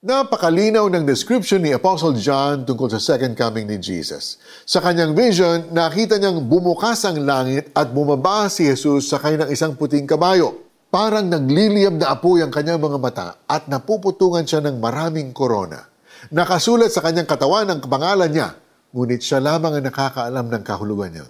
[0.00, 4.40] Napakalinaw ng description ni Apostle John tungkol sa second coming ni Jesus.
[4.64, 9.76] Sa kanyang vision, nakita niyang bumukas ang langit at bumaba si Jesus sakay ng isang
[9.76, 10.56] puting kabayo.
[10.88, 15.84] Parang nagliliyab na apoy ang kanyang mga mata at napuputungan siya ng maraming korona.
[16.32, 18.56] Nakasulat sa kanyang katawan ang pangalan niya,
[18.96, 21.28] ngunit siya lamang ang nakakaalam ng kahulugan niya.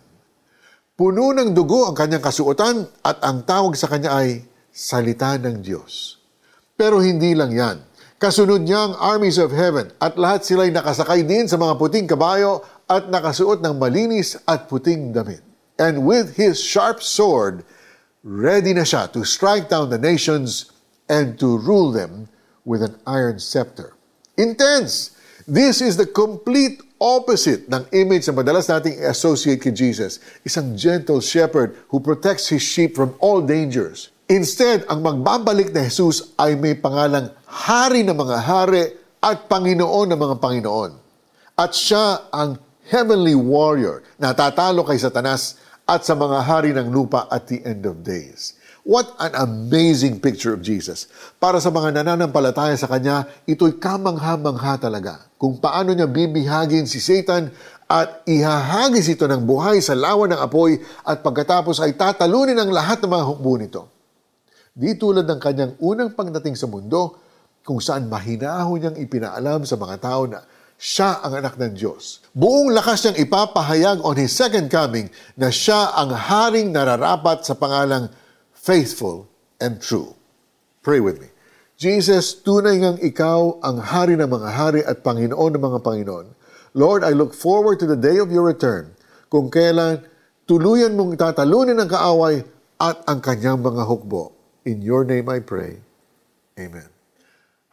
[0.95, 6.23] Puno ng dugo ang kanyang kasuotan at ang tawag sa kanya ay Salita ng Diyos.
[6.79, 7.90] Pero hindi lang yan
[8.21, 12.61] Kasunod niya ang armies of heaven at lahat sila'y nakasakay din sa mga puting kabayo
[12.85, 15.41] at nakasuot ng malinis at puting damit.
[15.81, 17.65] And with his sharp sword,
[18.21, 20.69] ready na siya to strike down the nations
[21.09, 22.29] and to rule them
[22.69, 23.97] with an iron scepter.
[24.37, 25.17] Intense!
[25.49, 30.21] This is the complete opposite ng image na madalas nating associate kay Jesus.
[30.45, 34.13] Isang gentle shepherd who protects his sheep from all dangers.
[34.31, 40.21] Instead, ang magbabalik na Jesus ay may pangalang Hari ng mga hari at Panginoon ng
[40.23, 40.95] mga Panginoon.
[41.59, 47.27] At siya ang heavenly warrior na tatalo kay Satanas at sa mga hari ng lupa
[47.27, 48.55] at the end of days.
[48.87, 51.11] What an amazing picture of Jesus.
[51.43, 57.51] Para sa mga nananampalataya sa Kanya, ito'y kamangha-mangha talaga kung paano niya bibihagin si Satan
[57.91, 63.03] at ihahagis ito ng buhay sa lawa ng apoy at pagkatapos ay tatalunin ang lahat
[63.03, 64.00] ng mga hukbo nito.
[64.71, 67.19] Di tulad ng kanyang unang pagdating sa mundo,
[67.61, 70.41] kung saan mahinahon niyang ipinaalam sa mga tao na
[70.81, 72.25] siya ang anak ng Diyos.
[72.33, 78.09] Buong lakas niyang ipapahayag on His second coming na siya ang haring nararapat sa pangalang
[78.57, 79.29] faithful
[79.61, 80.17] and true.
[80.81, 81.29] Pray with me.
[81.77, 86.27] Jesus, tunay ngang ikaw ang hari ng mga hari at Panginoon ng mga Panginoon.
[86.73, 88.97] Lord, I look forward to the day of your return,
[89.29, 90.01] kung kailan
[90.49, 92.41] tuluyan mong tatalunin ang kaaway
[92.81, 94.40] at ang kanyang mga hukbo.
[94.71, 95.83] In your name I pray.
[96.55, 96.87] Amen.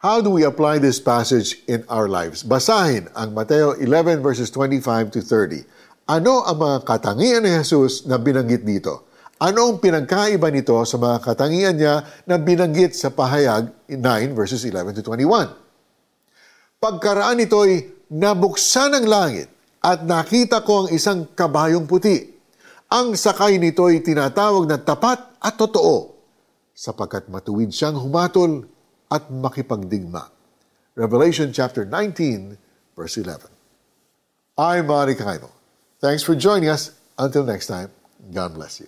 [0.02, 2.42] How do we apply this passage in our lives?
[2.42, 5.62] Basahin ang Mateo 11 verses 25 to 30.
[6.10, 9.06] Ano ang mga katangian ni Jesus na binanggit dito?
[9.38, 14.98] Ano ang pinagkaiba nito sa mga katangian niya na binanggit sa pahayag 9 verses 11
[14.98, 15.54] to 21?
[16.82, 19.46] Pagkaraan nito'y nabuksan ang langit
[19.78, 22.26] at nakita ko ang isang kabayong puti.
[22.90, 26.17] Ang sakay nito'y tinatawag na tapat at totoo
[26.78, 28.70] sapagkat matuwid siyang humatol
[29.10, 30.30] at makipagdigma.
[30.94, 32.54] Revelation chapter 19,
[32.94, 33.50] verse 11.
[34.54, 35.50] I'm Mari Kaino.
[35.98, 36.94] Thanks for joining us.
[37.18, 37.90] Until next time,
[38.30, 38.86] God bless you.